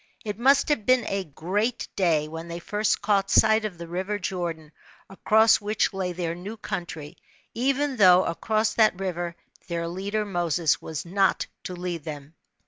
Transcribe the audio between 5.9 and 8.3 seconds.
lay their new country, even though